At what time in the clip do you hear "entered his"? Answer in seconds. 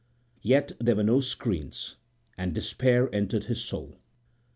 3.13-3.61